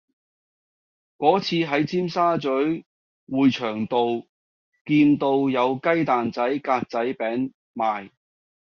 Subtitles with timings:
[1.19, 2.47] 嗰次喺尖沙咀
[3.27, 4.25] 匯翔道
[4.83, 8.09] 見到有雞蛋仔格仔餅賣